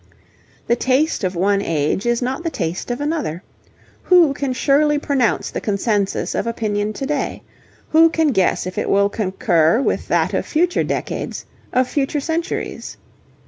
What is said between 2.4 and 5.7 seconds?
the taste of another. Who can surely pronounce the